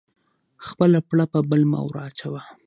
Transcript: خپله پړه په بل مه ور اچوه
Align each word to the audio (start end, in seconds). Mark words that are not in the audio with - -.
خپله 0.67 0.99
پړه 1.09 1.25
په 1.33 1.39
بل 1.49 1.61
مه 1.71 1.79
ور 1.83 1.95
اچوه 2.07 2.41